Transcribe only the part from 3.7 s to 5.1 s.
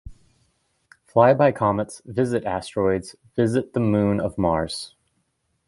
the moon of Mars.